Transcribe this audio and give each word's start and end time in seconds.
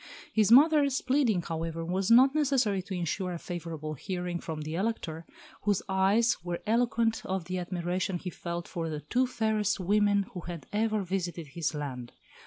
His 0.33 0.51
mother's 0.51 0.99
pleading, 0.99 1.43
however, 1.43 1.85
was 1.85 2.09
not 2.09 2.33
necessary 2.33 2.81
to 2.81 2.95
ensure 2.95 3.33
a 3.33 3.37
favourable 3.37 3.93
hearing 3.93 4.39
from 4.39 4.61
the 4.61 4.73
Elector, 4.73 5.27
whose 5.61 5.83
eyes 5.87 6.37
were 6.43 6.63
eloquent 6.65 7.23
of 7.23 7.45
the 7.45 7.59
admiration 7.59 8.17
he 8.17 8.31
felt 8.31 8.67
for 8.67 8.89
the 8.89 9.01
two 9.01 9.27
fairest 9.27 9.79
women 9.79 10.25
who 10.33 10.39
had 10.39 10.65
ever 10.73 11.03
visited 11.03 11.49
his 11.49 11.75
land. 11.75 12.13